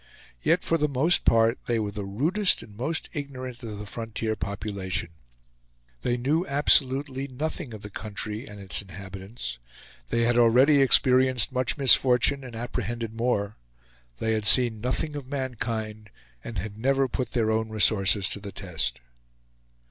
[0.41, 4.35] Yet, for the most part, they were the rudest and most ignorant of the frontier
[4.35, 5.09] population;
[5.99, 9.59] they knew absolutely nothing of the country and its inhabitants;
[10.09, 13.57] they had already experienced much misfortune, and apprehended more;
[14.17, 16.09] they had seen nothing of mankind,
[16.43, 19.01] and had never put their own resources to the test.